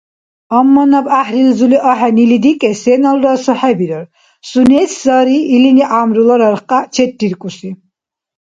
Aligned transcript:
Амма 0.57 0.83
наб 0.91 1.05
гӀяхӀрилзули 1.11 1.77
ахӀен 1.91 2.15
или 2.23 2.37
дикӀес 2.43 2.77
сеналра 2.83 3.29
асухӀебирар, 3.35 4.05
сунес 4.49 4.91
сари 5.01 5.37
илини 5.55 5.83
гӀямрула 5.89 6.35
рархкья 6.41 6.79
черриркӀуси. 6.93 7.69